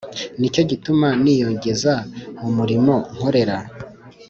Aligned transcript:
Ni 0.39 0.47
cyo 0.53 0.61
gituma 0.69 1.07
niyogeza 1.23 1.93
mu 2.39 2.49
murimo 2.57 2.93
nkorera 3.13 3.57